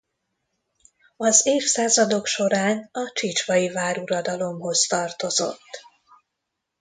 Az 1.17 1.45
évszázadok 1.45 2.25
során 2.25 2.89
a 2.91 3.11
csicsvai 3.13 3.69
váruradalomhoz 3.69 4.79
tartozott. 4.81 5.81